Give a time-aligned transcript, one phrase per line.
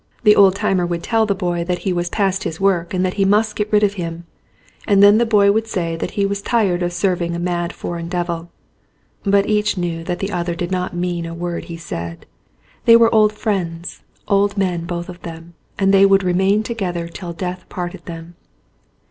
[0.23, 3.13] The old timer would tell the boy that he was past his work and that
[3.21, 4.25] he must get rid of him,
[4.87, 8.09] and then the boy would say that he was tired of serving a mad foreign
[8.09, 8.49] devil.
[9.25, 12.25] But each knew that the other did not mean a word he said.
[12.85, 17.31] They were old friends, old men both of them, and they would remain together till
[17.31, 18.33] death parted them.